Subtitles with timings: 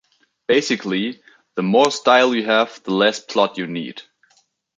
[0.47, 1.21] Basically,
[1.53, 4.01] the more style you have, the less plot you need.